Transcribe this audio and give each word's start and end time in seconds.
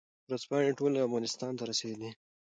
ورځپاڼې 0.27 0.71
ټول 0.79 0.91
افغانستان 1.05 1.51
ته 1.57 1.63
رسېدې. 1.71 2.09